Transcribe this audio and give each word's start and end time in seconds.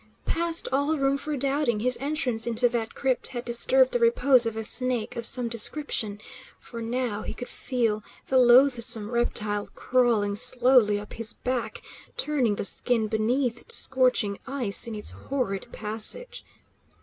Past 0.25 0.67
all 0.71 0.97
room 0.97 1.15
for 1.15 1.37
doubting, 1.37 1.81
his 1.81 1.95
entrance 2.01 2.47
into 2.47 2.67
that 2.69 2.95
crypt 2.95 3.27
had 3.27 3.45
disturbed 3.45 3.91
the 3.91 3.99
repose 3.99 4.47
of 4.47 4.55
a 4.55 4.63
snake 4.63 5.15
of 5.15 5.27
some 5.27 5.47
description; 5.47 6.19
for 6.59 6.81
now 6.81 7.21
he 7.21 7.35
could 7.35 7.47
feel 7.47 8.01
the 8.25 8.39
loathsome 8.39 9.11
reptile 9.11 9.69
crawling 9.75 10.35
slowly 10.35 10.99
up 10.99 11.13
his 11.13 11.33
back, 11.33 11.83
turning 12.17 12.55
the 12.55 12.65
skin 12.65 13.05
beneath 13.09 13.67
to 13.67 13.75
scorching 13.75 14.39
ice 14.47 14.87
in 14.87 14.95
its 14.95 15.11
horrid 15.11 15.71
passage. 15.71 16.43